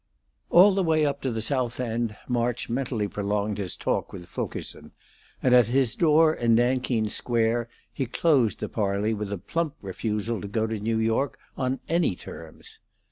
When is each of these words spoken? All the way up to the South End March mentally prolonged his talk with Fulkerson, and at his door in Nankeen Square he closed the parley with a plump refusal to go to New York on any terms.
All 0.49 0.73
the 0.73 0.81
way 0.81 1.05
up 1.05 1.21
to 1.21 1.29
the 1.31 1.43
South 1.43 1.79
End 1.79 2.15
March 2.27 2.69
mentally 2.71 3.07
prolonged 3.07 3.59
his 3.59 3.75
talk 3.75 4.11
with 4.11 4.25
Fulkerson, 4.25 4.93
and 5.43 5.53
at 5.53 5.67
his 5.67 5.93
door 5.93 6.33
in 6.33 6.55
Nankeen 6.55 7.07
Square 7.07 7.69
he 7.93 8.07
closed 8.07 8.61
the 8.61 8.67
parley 8.67 9.13
with 9.13 9.31
a 9.31 9.37
plump 9.37 9.75
refusal 9.79 10.41
to 10.41 10.47
go 10.47 10.65
to 10.65 10.79
New 10.79 10.97
York 10.97 11.37
on 11.55 11.81
any 11.87 12.15
terms. 12.15 12.79